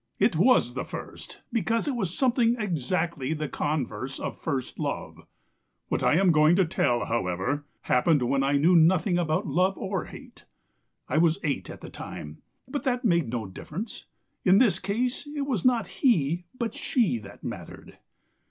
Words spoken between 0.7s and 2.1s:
the first, because it